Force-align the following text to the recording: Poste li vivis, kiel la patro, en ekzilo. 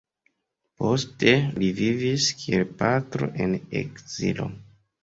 Poste 0.81 1.35
li 1.59 1.69
vivis, 1.81 2.31
kiel 2.41 2.67
la 2.67 2.71
patro, 2.83 3.33
en 3.47 3.59
ekzilo. 3.87 4.55